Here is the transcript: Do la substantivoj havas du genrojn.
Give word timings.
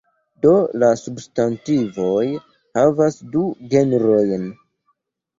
Do 0.43 0.51
la 0.83 0.87
substantivoj 0.99 2.23
havas 2.77 3.17
du 3.35 3.43
genrojn. 3.75 4.49